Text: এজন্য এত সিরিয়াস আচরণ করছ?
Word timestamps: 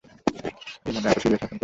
এজন্য 0.85 1.07
এত 1.07 1.19
সিরিয়াস 1.19 1.39
আচরণ 1.39 1.49
করছ? 1.49 1.59